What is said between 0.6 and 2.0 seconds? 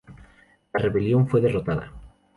La rebelión fue derrotada.